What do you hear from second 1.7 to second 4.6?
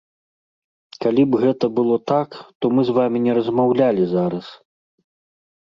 было так, то мы з вамі не размаўлялі зараз.